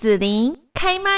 [0.00, 1.10] 子琳开麦。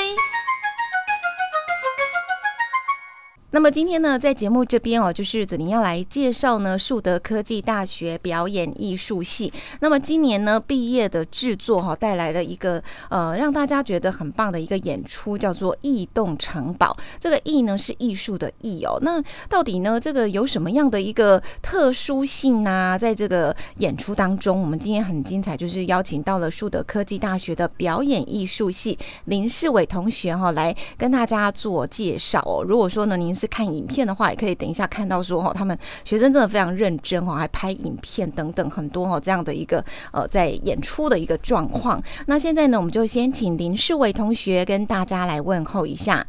[3.55, 9.53] 那么今天呢，在节目这边哦，就是子宁要来介绍呢，树德科技大学表演艺术系。
[9.81, 16.97] 那么今年呢，毕业的制作哈，带来了一个呃，让大家觉得很棒的一个演出，叫做《异动城堡》。
[17.21, 18.99] 这个“异”呢是艺术的“异”哦。
[19.03, 22.99] 那到底呢，这个有什么样的一个特殊性呢？
[22.99, 32.65] 在这个演出当中，我们今天很精彩，就是邀请到了树德科技大学的表演艺术系林世伟同学哈，来跟大家做介绍哦。
[32.67, 42.01] 如果说呢，您是看影片的话，也可以等一下看到说哈，他们学生真的非常认真哈，还拍影片等等很多哈，这样的一个呃在演出的一个状况。
[42.29, 46.25] 那现在呢，我们就先请林世伟同学跟大家来问候一下。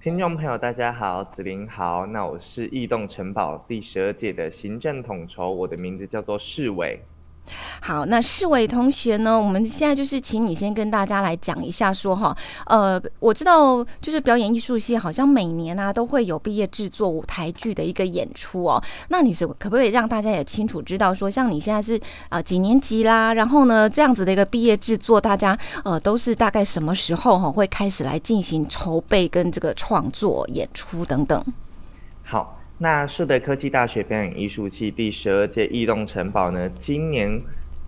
[0.00, 7.02] 听众朋友，大家好，子林好，那我是异动城堡第十二届的行政统筹，我的名字叫做世伟。
[7.80, 9.40] 好，那世伟同学呢？
[9.40, 12.36] 我们现在就是请你先跟大家来讲一下，说哈，
[12.66, 18.82] 呃，我知道就是表演艺术系好像每年啊都会有毕业制作舞台剧的一个演出哦。
[19.08, 23.32] 那你是可不可以让大家也清楚知道说，像你现在是啊几年级啦？
[23.34, 31.44] 然后呢，这样子的一个毕业制作，大家呃都是大概什么时候哈会开始来进行筹备跟这个创作演出等等？
[32.24, 32.58] 好。
[32.78, 37.40] 那树德科技大学表演艺术系第十二届异动城堡呢，今年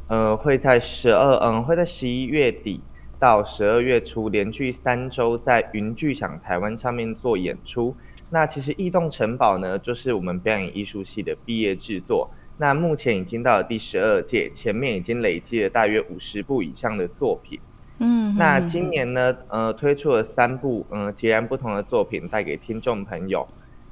[0.06, 2.80] 呃会在十二嗯会在十一月底
[3.18, 7.94] 到十二月初连续三周在云剧场台湾上面做演出。
[8.30, 12.30] 那其实异动城堡呢，就是我们表演艺术系的毕业制作。
[12.56, 17.60] 那目前已经到了第十二届，前面已经累积了大约五十部以上的作品。
[17.98, 23.46] 嗯，那今年呢，呃推出了三部嗯截然不同的作品带给听众朋友。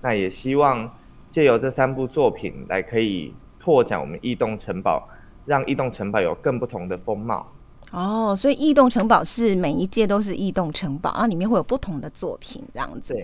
[0.07, 0.89] 那也希望
[1.33, 5.09] 借由这三部作品来可以拓展我们异动城堡，
[5.45, 7.45] 让异动城堡有更不同的风貌。
[7.91, 13.21] 哦，所以异动城堡是每一届都是异动城堡，那，里面会有不同的作品这样子。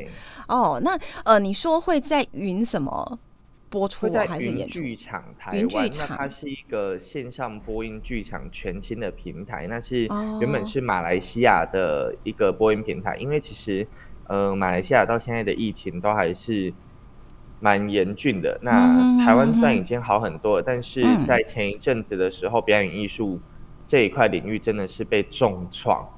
[0.49, 3.17] 哦，那呃，你说会在云什么
[3.71, 5.89] 播出还是演剧场台湾？
[6.01, 10.09] 那它是一个线上播音剧场全新的平台，那是
[10.41, 13.87] 原本是马来西亚的一个播音平台，因为其实。
[14.33, 16.73] 呃，马来西亚到现在的疫情都还是
[17.61, 18.59] 蛮严峻的。
[18.63, 18.73] 那
[19.23, 23.39] 台湾虽然已经好很多了，但是在前一阵子的时候，表演艺术
[23.87, 26.09] 这一块领域真的是被重创。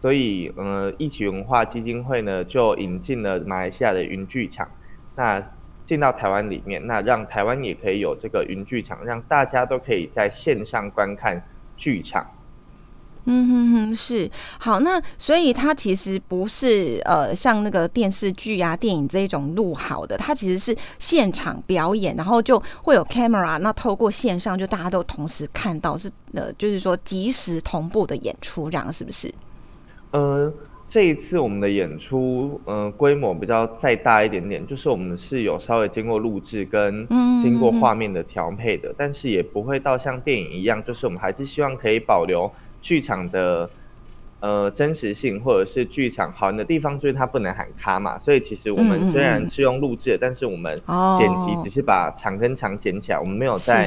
[0.00, 4.68] 所以，呃，一起文化基金会呢就引进了马来西亚的云剧场，
[5.14, 5.40] 那
[5.84, 11.40] 进到台湾里面，那让台湾也可以有这个云剧场，让大家都可以在线上观看
[11.76, 12.26] 剧场。
[13.24, 14.28] 嗯哼哼，是
[14.58, 29.32] 好，那所以它其实不是呃像那个电视剧啊、电影这一种录好的，它其实是现场表演，然后就会有 camera，那透过线上就大家都同时看到，是呃就是说即时同步的演出，这样是不是？
[30.10, 30.52] 呃，
[30.88, 37.06] 这一次我们的演出，呃，规模比较再大一点点，就是我们是有稍微经过录制跟
[37.40, 42.50] 经过画面的调配的，但是也不会到像电影一样，就是我们还是希望可以保留。
[42.82, 43.70] 剧场的
[44.40, 48.18] 呃真实性，或者是剧场好的地方，就是它不能喊卡嘛。
[48.18, 50.74] 所以其实我们虽然是用录制，但是我们
[51.18, 53.82] 剪辑只是把场跟场剪起来，我们没有在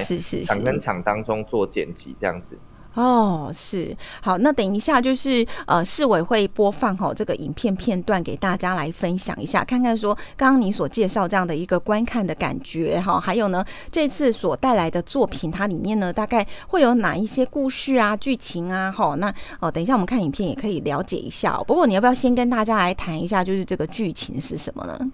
[0.46, 2.58] 场跟场当中做剪辑这样子。
[2.96, 18.90] 哦，是好，那等一下就是呃，市委会播放哈这个影片片段给大家来分享一下，看看说刚刚你所介绍这样的一个观看的感觉哈，还有呢这次所带来的作品，它里面呢大概会有哪一些故事啊、剧情啊？
[18.90, 21.58] 哈，那哦，等一下我们看影片也可以了解一下。
[21.68, 25.12] 不过你要不要先跟大家来谈一下，就是这个剧情是什么呢？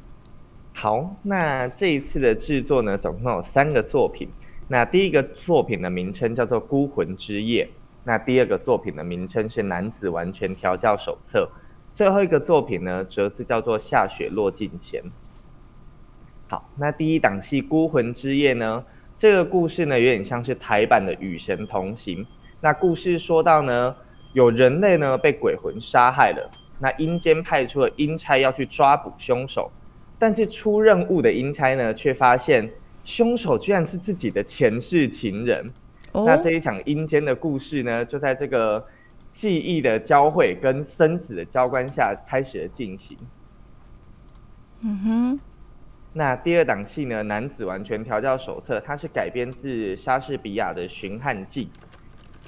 [0.73, 4.29] 好，那这一次的制作呢，总共有三个作品。
[4.71, 7.65] 那第一个作品的名称叫做《孤魂之夜》，
[8.05, 11.39] 那第二个作品的名称是《男子完全调教手册》，
[11.93, 15.01] 最后一个作品呢，则是叫做《下雪落尽前》。
[16.47, 18.81] 好，那第一档戏《孤魂之夜》呢，
[19.17, 22.23] 这个故事呢，有点像是台版的《与神同行》。
[22.61, 23.93] 那故事说到呢，
[24.31, 29.69] 有人类呢被鬼魂杀害了，那阴间派出了阴差要去抓捕凶手，
[30.17, 32.71] 但是出任务的阴差呢，却发现。
[33.03, 35.65] 凶手居然是自己的前世情人，
[36.13, 38.85] 那这一场阴间的故事呢，就在这个
[39.31, 43.17] 记忆的交汇跟生死的交关下开始了进行。
[44.81, 45.39] 嗯哼，
[46.13, 51.65] 那第二档戏呢，《男子完全调教手册》，它是改编自莎士比亚的《寻汉记》，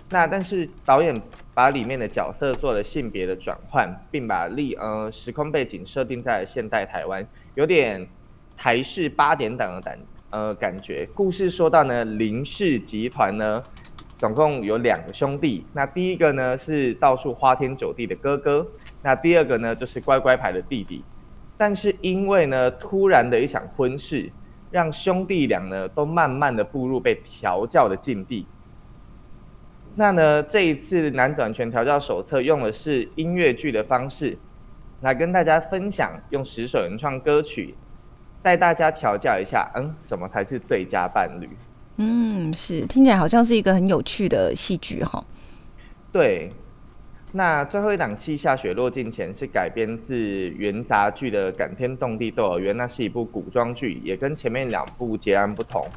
[0.09, 1.15] 那但是导演
[1.53, 7.25] 把里面的角色做了性别的转换，并把历呃时空背景设定在现代台湾，
[7.55, 8.07] 有点
[8.55, 9.97] 台式八点档的感。
[10.33, 13.61] 呃，感觉故事说到呢，林氏集团呢，
[14.17, 15.63] 总共有两个兄弟。
[15.73, 18.65] 那第一个呢是到处花天酒地的哥哥，
[19.03, 21.03] 那第二个呢就是乖乖牌的弟弟。
[21.55, 24.27] 但是因为呢突然的一场婚事，
[24.71, 28.47] 让兄弟俩呢都慢慢的步入被调教的境地。
[29.93, 34.35] 那呢这一次男转拳调教手册用的是音乐剧的方式，
[35.01, 37.75] 来跟大家分享，用十首原创歌曲
[38.43, 41.49] 带大家调教一下，嗯，什么才是最佳伴侣？
[41.95, 45.23] 嗯，是听起来好像是一个很有趣的戏剧哈。
[46.11, 46.49] 对，
[47.31, 55.87] 那最后一档戏《下雪落尽前》是改编自元杂剧的《感天动地窦儿冤》，那是一部古装剧，也跟前面两部截然不同。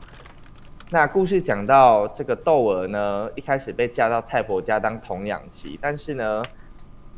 [0.91, 6.45] 那故事讲到这个窦娥呢，一开始被嫁到太婆家当童养媳，但是呢，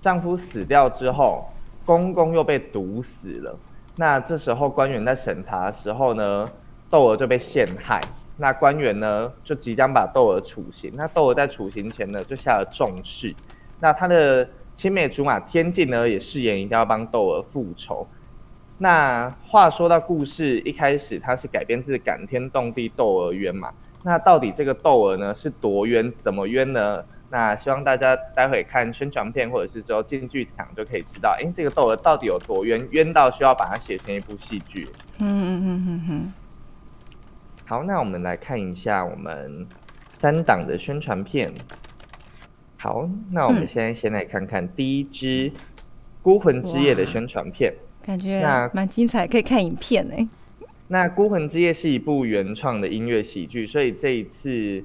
[0.00, 1.46] 丈夫死掉之后，
[1.84, 3.58] 公公又被毒死了。
[4.00, 6.48] 那这时候官员在审查的时候呢，
[6.88, 8.00] 窦娥就被陷害。
[8.36, 10.88] 那官员呢，就即将把窦娥处刑。
[10.94, 13.34] 那窦娥在处刑前呢，就下了重誓。
[13.80, 18.06] 那他的青梅竹马天镜呢，也誓言一定要帮窦娥复仇。
[18.78, 23.72] 那话说到故事一开始，它是改编自感天动地窦娥冤嘛？
[24.04, 26.12] 那到底这个窦娥呢是多冤？
[26.20, 27.04] 怎么冤呢？
[27.30, 32.88] 那希望大家待会看宣传片，或者是之后进剧场就可以知道，哎，这个窦娥到底有多冤？
[32.90, 34.88] 冤到需要把它写成一部戏剧？
[35.19, 36.32] 嗯嗯嗯嗯嗯。
[37.66, 39.66] 好，那我们来看一下我们
[40.19, 41.52] 三档的宣传片。
[42.78, 45.50] 好，那我们现在先来看看第一支
[46.22, 48.40] 《孤魂之夜》的宣传片，感觉
[48.72, 50.14] 蛮精彩，可以看影片呢。
[50.90, 54.82] 那《孤魂之夜》是一部原创的音乐喜剧，所以这一次，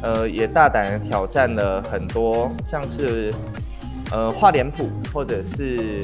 [0.00, 3.34] 呃，也大胆的挑战了很多，像是
[4.12, 6.00] 呃画脸谱，或者是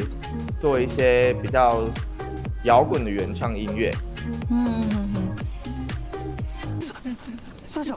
[0.60, 1.84] 做一些比较
[2.64, 3.94] 摇滚的原创音乐。
[4.50, 4.66] 嗯。
[7.69, 7.96] 三小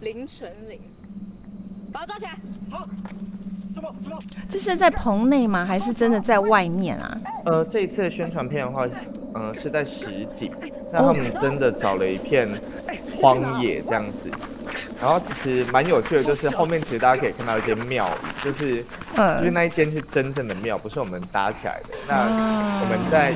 [0.00, 0.78] 林纯林，
[1.92, 2.30] 把他抓起来。
[2.70, 2.88] 好，
[3.74, 4.18] 什么什么？
[4.48, 5.62] 这是在棚内吗？
[5.62, 7.20] 还是真的在外面啊？
[7.44, 8.86] 呃，这一次的宣传片的话，
[9.34, 10.52] 嗯，是在实景。
[10.92, 12.48] 那他们真的找了一片
[13.20, 14.30] 荒野这样子。
[15.00, 21.88] 然后其实蛮有趣的，就是后面其实大家可以看到一间庙宇，就是就是那一间是真正的庙，不是我们搭起来的。
[22.06, 22.24] 那
[22.82, 23.32] 我们在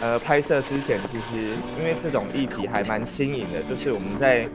[0.00, 4.46] 呃拍摄之前，其实因为这种议题还蛮新颖的，就是我们在。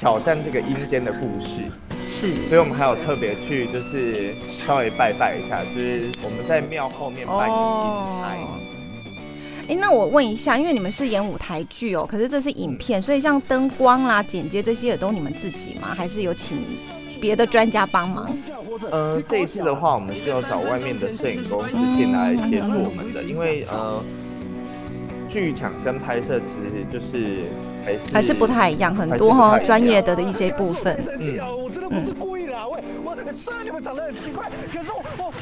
[0.00, 1.58] 挑战这个阴间的故事
[2.06, 8.67] 是，所以我们还有特别去，就是稍微拜拜一下，就是我们在庙后面拜阴台。
[9.68, 15.94] 哎，那我问一下，因为你们是演舞台剧哦，可是这是影片，所以像灯光啦、剪接这些也都你们自己吗？
[15.94, 16.56] 还是有请
[17.20, 18.34] 别的专家帮忙？
[18.90, 24.02] 呃，这一次的话，我们是要找外面的摄影公司进来协助我们的，因为呃，
[25.28, 27.44] 剧场跟拍摄其实就是。
[28.12, 30.94] 还是不太一样，很多哈专业的的一些部分。
[31.20, 35.32] 嗯，我真的不是故意的，我我虽然你们长得很奇怪，可是我我。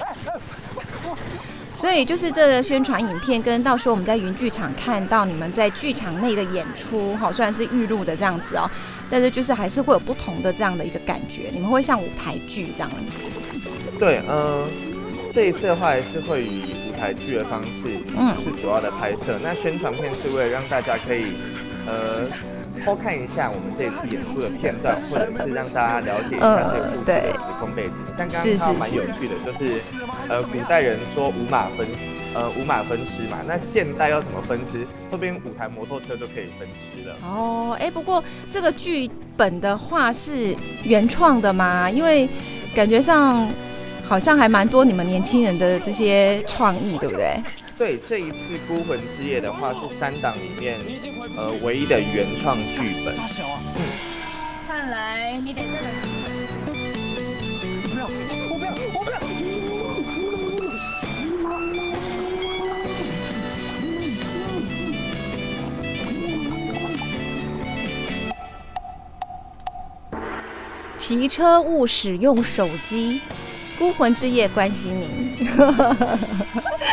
[1.77, 8.69] 所以就是这个宣传影片，跟到时候我们在云剧场看到你们在剧场内的演出，哈，虽然是预录的这样子哦，
[9.11, 12.91] 但是就是还是会有不同的这样的一个感觉，你们会像舞台剧这样。
[13.99, 14.67] 对，嗯，
[15.33, 19.39] 这一次的话还是会以舞台剧的方式，嗯，是主要的拍摄。
[19.43, 21.35] 那宣传片是为了让大家可以。
[21.87, 22.27] 呃，
[22.85, 27.93] 偷看一下我们这次演出的片段，或者是让大家了解一下这个故事的时空背景。
[28.17, 29.81] 像刚刚他蛮有趣的，就是
[30.29, 31.87] 呃，古代人说五马分，
[32.35, 33.39] 呃，五马分尸嘛。
[33.47, 34.87] 那现代要怎么分尸？
[35.11, 37.17] 后边五台摩托车就可以分尸了。
[37.23, 41.89] 哦，哎，不过这个剧本的话是原创的吗？
[41.91, 42.29] 因为
[42.75, 43.49] 感觉上
[44.09, 47.37] 好像还蛮多你们年轻人的这些创意，对不对？
[47.79, 50.79] 对，这一次《孤魂之夜》的话是三档里面，
[51.37, 53.15] 呃，唯一的原创剧本。
[53.15, 53.83] 嗯，
[54.67, 55.93] 看来你得再
[57.91, 58.07] 不要，
[58.49, 59.17] 我不要，我不要。
[70.97, 73.21] 骑车勿使用手机。
[73.79, 75.37] 孤魂之夜关心您，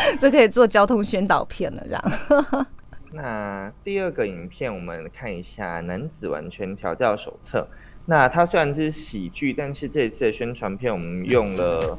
[0.20, 2.66] 这可以做交通宣导片了，这样。
[3.12, 7.60] 那第二个影片，我们看一下《男子完全调教手册》。
[8.06, 11.98] 那它虽然是喜剧，但是这一次的宣传片，我们用了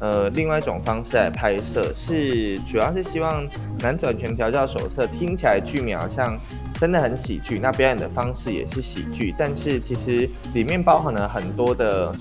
[0.00, 3.46] 呃另外一种方式来拍摄，是主要是希望
[3.80, 6.38] 《男子完全调教手册》听起来剧名好像
[6.80, 12.14] 真的很喜剧，那表演的方式也是喜剧，但是其实里面包含了很多的。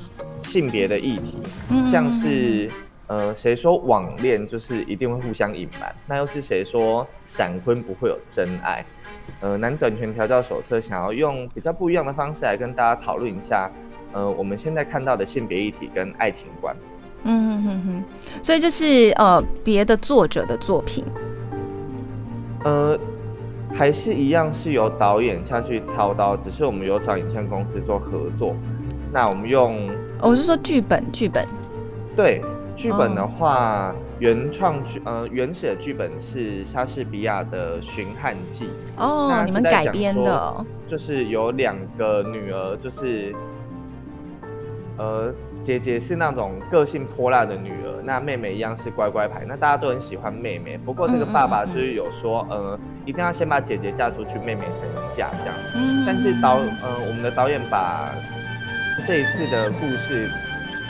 [0.44, 1.38] 性别的议题，
[1.90, 2.68] 像是
[3.12, 5.94] 呃，谁说网恋就是一定会互相隐瞒？
[6.08, 8.86] 那又是谁说闪婚不会有真爱？
[9.42, 13.70] 呃，男转权调教手册想要用比较不一样的方式来跟大家讨论一下
[14.14, 16.74] 呃我们现在看到的性别议题跟爱情观。
[17.24, 18.04] 嗯哼哼哼，
[18.42, 21.04] 所以这是呃别的作者的作品。
[22.64, 22.98] 呃，
[23.74, 28.56] 还是一样是由导演下去操刀，只是我们有找影像公司做合作。
[29.12, 29.90] 那我们用，
[30.22, 31.46] 我是说剧本，剧本。
[32.16, 32.42] 对，
[32.82, 38.66] 剧本的话，原创剧呃原始的剧本是莎士比亚的《寻汉记》。
[38.98, 40.66] 哦，你们改编的。
[40.88, 43.36] 就是有两个女儿，就是
[44.98, 45.32] 呃。
[45.64, 50.76] 姐姐是那种个性泼辣的女儿，那妹妹一样是乖乖牌，那大家都很喜欢妹妹。
[50.76, 55.56] 不过这个爸爸就是有说，呃，一定要先把姐姐嫁出去，妹妹才能嫁这样。
[56.04, 58.10] 但是导，呃，我们的导演把
[59.06, 60.28] 这一次的故事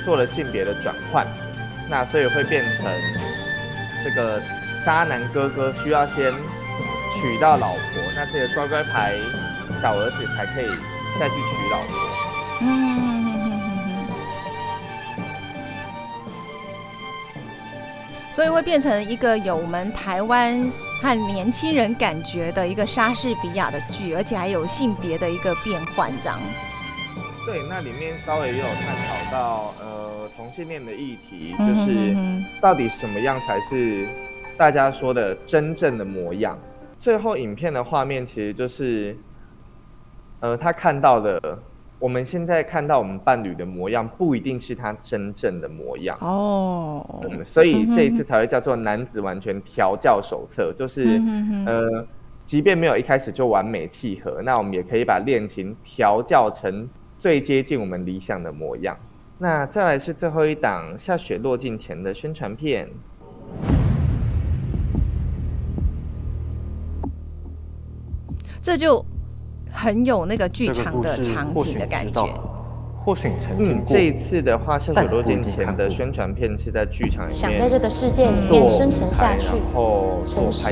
[0.06, 1.28] 做了性别的转换，
[1.92, 2.86] 那所以会变成
[4.02, 4.42] 这个
[4.86, 6.32] 渣男哥哥需要先
[7.14, 7.82] 娶到老婆，
[8.16, 9.16] 那这个乖乖牌
[9.82, 10.70] 小儿子才可以
[11.20, 11.94] 再去娶老婆。
[18.32, 20.72] 所以会变成一个有我们台湾
[21.02, 26.40] 和年轻人感觉的一个莎士比亚的剧，而且还有性别的一个变换，这样。
[27.46, 32.16] 对，那里面稍微也有探讨到呃同性恋的议题，就是
[32.62, 34.08] 到底什么样才是
[34.58, 36.58] 大家说的真正的模样。
[37.00, 39.18] 最后影片的画面其实就是
[40.40, 41.60] 呃他看到的。
[42.00, 47.22] 我们现在看到我们伴侣的模样，不一定是他真正的模样哦。
[47.30, 51.22] 嗯，所以这一次才会叫做男子完全调教手册，就是
[51.68, 52.04] 呃，
[52.44, 56.90] 即便没有一开始就完美契合，那我们也可以把恋情调教成
[57.22, 58.98] 最接近我们理想的模样。
[59.38, 62.90] 那再来是最后一档下雪落尽前的宣传片，
[68.60, 69.06] 这就。
[69.74, 72.28] 很有那个剧场的场景的感觉。
[72.98, 73.86] 或许你曾经过。
[73.88, 80.68] 这一次的话，下雪落尽前的宣传片是在剧场里面想在这个世界里面生存下去，然后诚实、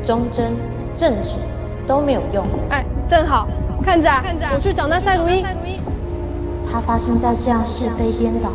[0.00, 0.52] 忠贞、
[0.94, 1.38] 正直
[1.88, 2.46] 都没有用。
[2.70, 3.48] 哎，正好，
[3.86, 4.10] 看着，
[4.52, 5.44] 我去找那赛鲁伊。
[6.68, 8.50] 它发生在这样是非颠倒、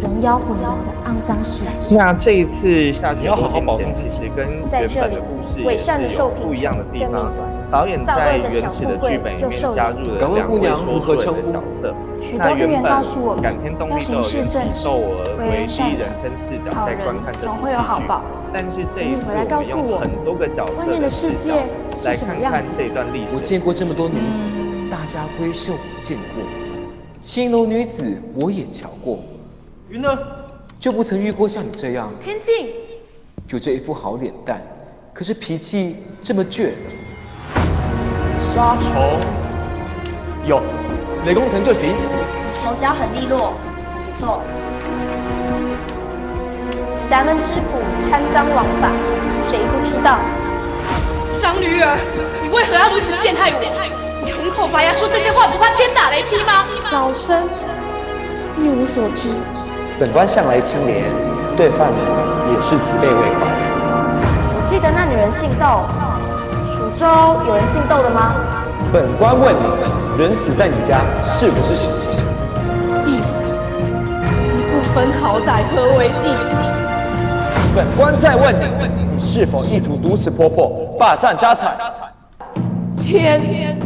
[0.00, 1.98] 人妖混淆的肮脏世界。
[1.98, 7.30] 那这一次下雪落尽前，其实跟原本的故事是有不一样的地方。
[7.70, 11.94] 导演在原始的剧本里面加入了两位说书人的角色。
[12.38, 12.90] 那原本
[13.40, 17.76] 感天动地都有原始窦娥为第一人称视角在观看这部戏剧，
[18.52, 21.54] 但是这一次我们用很多个角色的视角
[22.04, 23.34] 来看看这段历史。
[23.34, 24.50] 我见过这么多女子，
[24.90, 26.44] 大家闺秀我见过，
[27.20, 29.20] 青楼女子我也瞧过，
[29.88, 30.18] 云呢？
[30.80, 32.10] 就不曾遇过像你这样。
[32.20, 32.70] 天静，
[33.50, 34.60] 有这一副好脸蛋，
[35.14, 36.72] 可是脾气这么倔。
[38.52, 39.20] 杀虫
[40.44, 40.60] 有，
[41.24, 41.94] 雷公藤就行。
[42.50, 43.54] 手脚很利落，
[43.94, 44.42] 不错。
[47.08, 47.78] 咱们知府
[48.10, 48.90] 贪赃枉法，
[49.48, 50.18] 谁不知道？
[51.32, 51.96] 商女儿，
[52.42, 54.09] 你为何要如此陷害我？
[54.42, 56.64] 你红口白牙说这些话，不怕天打雷劈吗？
[56.92, 57.42] 老身
[58.56, 59.28] 一无所知。
[59.98, 61.04] 本官向来清廉，
[61.58, 61.98] 对犯人
[62.50, 63.44] 也是慈悲为怀。
[64.56, 65.84] 我记得那女人姓窦。
[66.72, 67.06] 楚州
[67.46, 68.32] 有人姓窦的吗？
[68.90, 72.24] 本官问你，人死在你家是不是死情？
[73.04, 73.20] 弟，
[74.54, 76.34] 你不分好歹，何为弟？
[77.76, 78.60] 本官再问你，
[79.14, 81.76] 你是否意图毒死婆婆，霸占家产？
[82.96, 83.78] 天，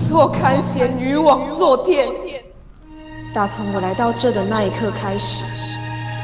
[0.00, 2.08] 你错看贤女枉做天。
[3.34, 5.44] 打从我来到这的那一刻开始，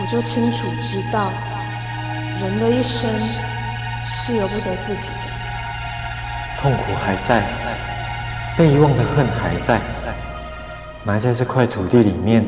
[0.01, 1.31] 我就清楚知道，
[2.41, 5.11] 人的一生是由不得自己。
[6.59, 7.55] 痛苦还在，
[8.57, 9.79] 被遗忘的恨还在，
[11.05, 12.43] 埋在这块土地里面。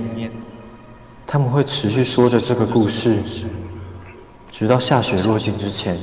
[1.27, 3.19] 他们会持续说着这个故事，
[4.51, 5.95] 直到下雪落尽之前。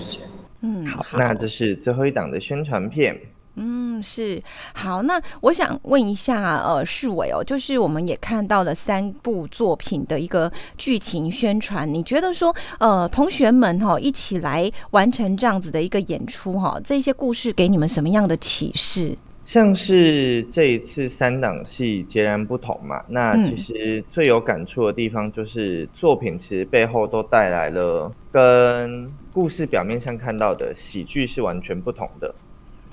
[0.62, 3.20] 嗯，好，那这是最后一档的宣传片。
[3.96, 4.42] 嗯，是
[4.74, 5.02] 好。
[5.04, 11.92] 那我想问一下，呃，世伟哦，就是我们也看到了三部作品的一个剧情宣传。
[11.92, 19.16] 你觉得说，呃，同学们哈一起来完成这样子的一个演出哈，这些故事给你们什么样的启示？
[19.46, 32.34] 像是这一次三档戏截然不同嘛，那其实最有感触的地方就是作品其实背后都带来了跟故事表面上看到的喜剧是完全不同的。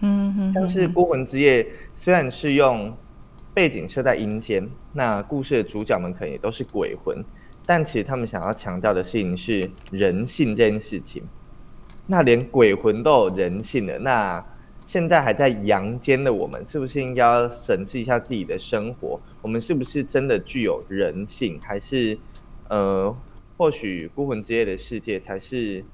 [0.03, 1.63] 嗯哼，像是《孤魂之夜》，
[1.95, 2.93] 虽然是用
[3.55, 7.25] 背景设在阴间，那故事的主角们可能也都是鬼魂，
[7.65, 11.23] 但其实他们想要强调的事情是人性这件事情。
[12.07, 14.45] 那连鬼魂都有人性的，那
[14.89, 19.21] 现在还在阳间的我们，是不是应该审视一下自己的生活？
[19.41, 21.61] 我们是不是真的具有人性？
[21.63, 22.19] 还是
[22.69, 23.17] 呃，
[23.57, 25.85] 或许孤魂之夜的世界才是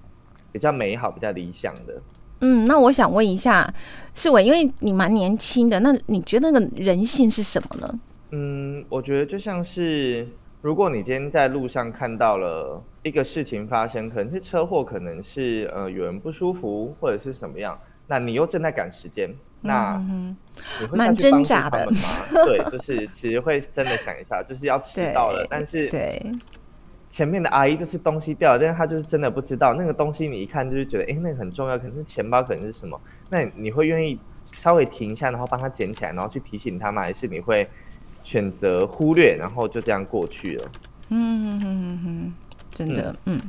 [0.51, 2.01] 比较美好、比较理想的？
[2.41, 3.73] 嗯，那我想问一下
[4.15, 8.01] 世伟，因为你蛮年轻的，那你觉得那个人性是什么呢？
[8.31, 10.29] 嗯，我觉得就像是，
[10.61, 19.97] 如果你今天在路上看到了一个事情发生，可能是车祸，可能是呃有人不舒服，或者是什么样，那你又正在赶时间，那
[20.81, 21.99] 你会下蛮挣扎的吗？
[22.45, 26.21] 对，就是其实会真的想一下，就是要迟到了， 但是对，
[27.11, 33.01] 前面的阿姨就是东西掉了，但是她就是真的不知道那个东西，你一看就是觉得，哎、那个很重要，可能是钱包，可能是什么？
[33.31, 34.19] 那你会愿意
[34.53, 37.03] 稍微停一下，然后帮她捡起来，然后去提醒她吗？
[37.03, 37.69] 还是你会
[38.23, 40.71] 选择忽略，然后就这样过去了？
[41.11, 42.35] 嗯嗯嗯嗯，
[42.71, 43.41] 真的，嗯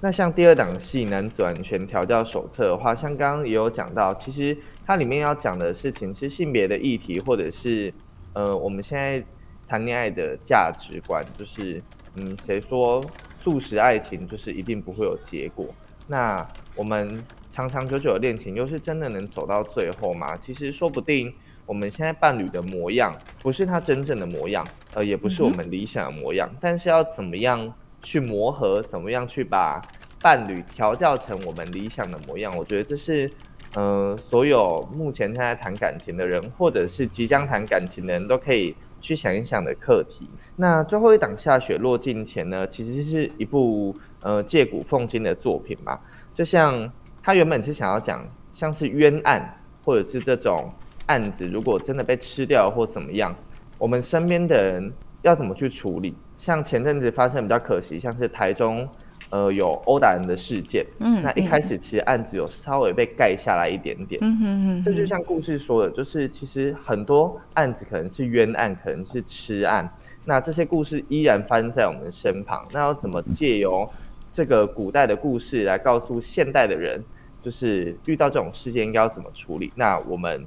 [0.00, 4.54] 那像第二档戏《男子完全调教手册》的话，像刚刚也有讲到，其实
[4.84, 7.94] 它里面要讲的事情是性别的议题，或者是
[8.34, 9.24] 呃我们现在
[9.66, 11.82] 谈恋爱的价值观，就是
[12.16, 13.02] 嗯谁说
[13.42, 15.66] 素食爱情就是一定不会有结果？
[16.06, 20.36] 那我们长长久久的恋情又是真的能走到最后吗？
[20.36, 21.32] 其实说不定
[21.66, 29.80] 我们现在伴侣的模样不是他真正的模样，呃，也不是我们理想的模样，但是要怎么样去磨合，怎么样去把
[30.20, 33.30] 伴侣调教成我们理想的模样，我觉得这是。
[33.76, 38.72] 呃，所有目前正在谈感情的人，或者是即将谈感情的人都可以
[39.04, 40.26] 去想一想的课题。
[40.56, 46.00] 那最后一档《下雪落尽前》呢，其实是一部呃借古讽今的作品嘛。
[46.34, 46.90] 就像
[47.22, 50.72] 他原本是想要讲，像是冤案，或者是这种
[51.04, 53.36] 案子，如果真的被吃掉或怎么样，
[53.76, 56.14] 我们身边的人要怎么去处理？
[56.38, 58.88] 像前阵子发生比较可惜，像是台中
[59.34, 69.92] 呃有殴打人的事件，嗯那一开始其实案子有稍微被盖下来一点点，嗯哼哼，这就像故事说的，就是其实很多案子可能是冤案，可能是痴案，
[70.24, 72.64] 那这些故事依然发生在我们身旁。
[72.72, 73.90] 那要怎么借由
[74.32, 77.02] 这个古代的故事来告诉现代的人，
[77.42, 79.72] 就是遇到这种事件应该要怎么处理？
[79.74, 80.46] 那我们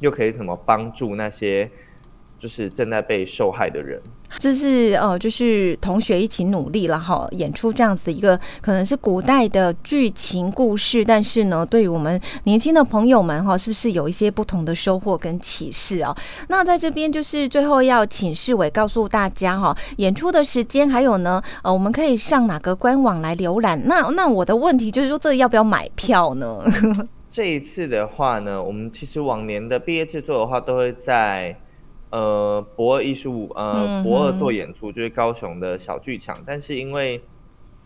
[0.00, 1.70] 又可以怎么帮助那些
[2.38, 3.98] 就是正在被受害的人？
[4.38, 16.14] 这是呃，就是同学一起努力了哈，演出这样子一个可能是古代的剧情故事，但是呢，对于我们年轻的朋友们哈，是不是有一些不同的收获跟启示啊？
[16.48, 23.80] 那在这边就是最后要请世伟告诉大家哈，演出的时间还有呢，呃，我们可以上哪个官网来浏览？
[23.86, 26.62] 那那我的问题就是说，这要不要买票呢？
[27.30, 31.56] 这一次的话呢，我们其实往年的毕业制作的话，都会在
[32.10, 36.36] 呃博二艺术呃嗯博二做演出，就是高雄的小剧场。
[36.44, 37.20] 但是因为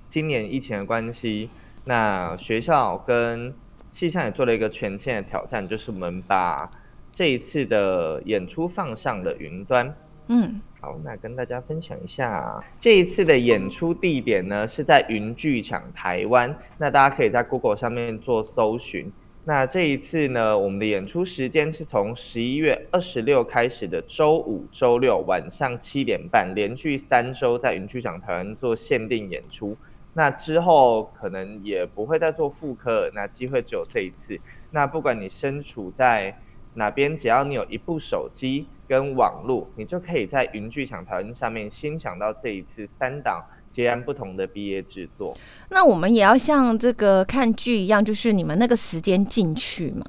[0.09, 1.49] 今年疫情的关系，
[1.85, 3.55] 那学校跟
[3.93, 6.71] 系上也做了一个全线的挑战，就是我们把
[7.13, 9.95] 这一次的演出放上了云端。
[10.29, 16.55] 嗯好，那跟大家分享一下这一次的演出地点呢，是在云剧场台湾。
[16.79, 19.13] 那大家可以在 Google 上面做搜寻。
[19.47, 29.77] 那这一次呢，我们的演出时间是从十一月二十六开始的周五、周六晚上七点半，连续三周在云剧场台湾做限定演出。
[30.15, 34.39] 那之后可能也不会再做复刻，那机会只有这一次。
[34.71, 36.35] 那不管你身处在
[36.73, 45.37] 哪边，只要你有一部手机跟网络，你就可以在云剧场台湾上面欣赏到这一次三档截然不同的毕业制作。
[45.71, 50.05] 那我们也要像这个看剧一样，就是你们那个时间进去嘛？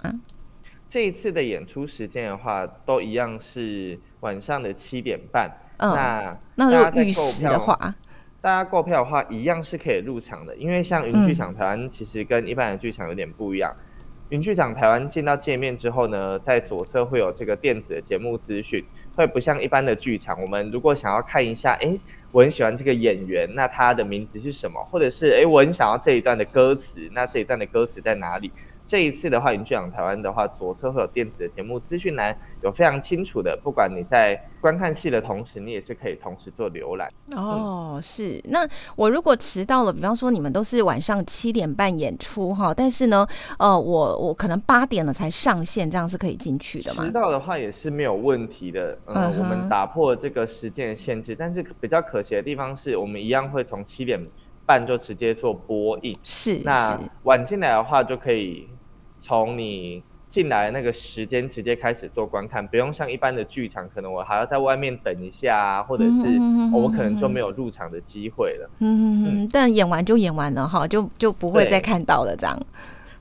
[0.88, 5.50] 这一次的演出时间的话，都一样是晚上的七点半。
[5.78, 7.96] 嗯那那如果预时的话，
[8.40, 13.76] 大家购票的话，一样是可以入场的，因为像云剧场台湾其实跟一般的剧场有点不一样。
[14.30, 18.84] 云剧场台湾进到界面之后呢，在左侧会有这个电子的节目资讯，
[19.16, 21.98] 会不像一般的剧场，我们如果想要看一下，哎，
[22.32, 24.84] 我很喜欢这个演员，那他的名字是什么？
[24.92, 28.52] 或者是哎，我很想要这一段的歌词，那这一段的歌词在哪里？
[28.88, 37.10] 这一次的话，云剧场台湾的话，左侧会有电子的节目资讯栏，有非常清楚的，不管你在观看戏的同时，你也是可以同时做浏览。
[37.36, 38.40] 哦，是。
[38.46, 38.60] 那
[38.96, 47.12] 我如果迟到了，比方说你们都是晚上七点半演出哈，但是呢，呃，我我可能八点了才上线，这样是可以进去的吗迟？
[47.12, 54.22] 到的话也是没有问题的，嗯，嗯我们打破了这个时间的限制，但是比较可惜的地方是我们一样会从七点
[54.66, 58.68] 半就直接做播映，是那，晚进来的话就可以
[59.20, 66.40] 从你进来的那个时间直接开始做观看，不用像一般的剧场，可能我还要在外面等一下啊，或者是、
[66.74, 68.70] 我可能就没有入场的机会了。
[68.80, 72.60] 嗯嗯嗯，但演完就演完了哈，就就不会再看到了这样。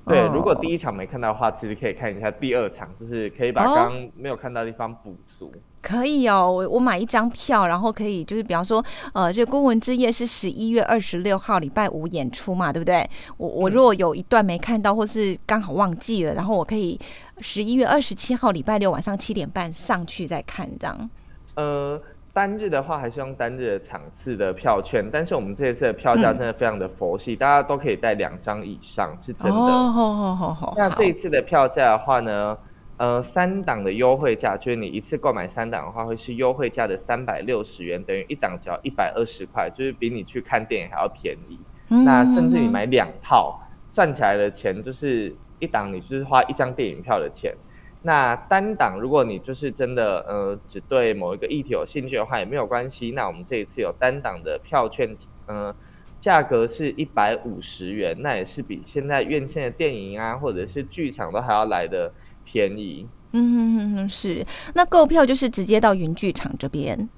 [0.07, 5.52] 对，哦如果第一场没看到的话，其实可以看一下第二场，就是可以把哦刚刚没有看到的地方补足。
[5.85, 13.07] 可以哦，我我买一张票，然后可以就是比方说，呃，这《孤魂之夜》是十一月二十六号礼拜五演出嘛，对不对？
[13.37, 16.99] 我我如果有一段没看到，或是刚好忘记了，然后我可以
[17.40, 21.11] 十一月二十七号礼拜六晚上七点半上去再看，这样。
[21.57, 22.01] 呃，
[22.33, 29.55] 单日的话还是用单日的场次的票券，但是我们这一次的票价嗯真的非常的佛系，大家都可以带两张以上，是真的。
[29.55, 30.75] 哦，好好好好。
[30.77, 32.57] 那这一次的票价的话呢，
[32.96, 41.59] 呃，三档的优惠价，就是你一次购买三档的话，会是优惠价的三百六十元，等于一档只要一百二十块，就是比你去看电影还要便宜。
[41.90, 47.54] 嗯那甚至你买两套，算起来的钱就是一档，你就是花一张电影票的钱。
[48.02, 53.12] 那单档，如果你就是真的呃只对某一个议题有兴趣的话，也没有关系。
[53.12, 55.74] 那我们这一次有单档的票券，呃，
[56.18, 62.12] 价格是一百五十元，那也是比现在院线的电影啊，或者是剧场都还要来的
[62.44, 63.07] 便宜。
[63.33, 64.44] 嗯哼哼是。
[64.74, 67.09] 那购票就是直接到云剧场这边。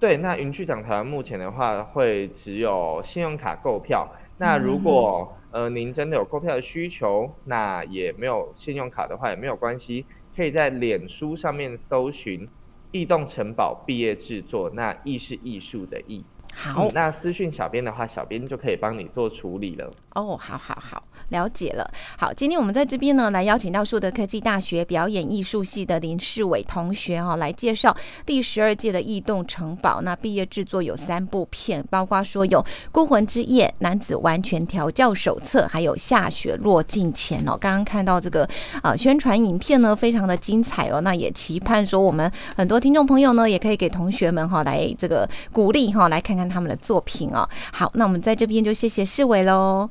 [0.00, 4.08] 对，那云剧场台湾目前的话，会只有信用卡购票。
[4.38, 10.04] 那如果、呃您真的有购票的需求，那也没有信用卡的话也没有关系，
[10.34, 12.48] 可以在脸书上面搜寻
[12.90, 16.24] “异动城堡毕业制作”，那“艺”是艺术的“艺”。
[16.54, 19.90] 好嗯，那私讯小编的话，小编就可以帮你做处理了。
[20.14, 21.90] 哦，好好好，了解了。
[22.18, 30.02] 好，今天我们在这边呢，来邀请到树德科技大学表演艺术系的林世伟同学哈、来介绍第十二届的异动城堡。
[30.02, 32.60] 那毕业制作有三部片，包括说有
[32.92, 37.56] 《孤魂之夜》、《男子完全调教手册》，还有《下雪落尽前》哦。
[37.58, 38.46] 刚刚看到这个
[38.82, 41.00] 啊、宣传影片呢，非常的精彩哦。
[41.00, 47.48] 那也期盼说我们很多听众朋友呢，也可以给同学们哈、来这个鼓励哈、来看看看他们的作品哦。
[47.72, 49.88] 好，那我们在这边就谢谢世伟喽。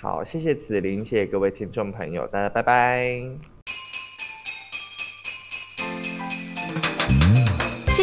[0.00, 3.53] 好，谢谢子琳，谢谢各位听众朋友，大家拜拜。